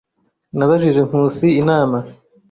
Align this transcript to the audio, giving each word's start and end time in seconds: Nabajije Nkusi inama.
Nabajije 0.57 1.01
Nkusi 1.07 1.47
inama. 1.61 1.97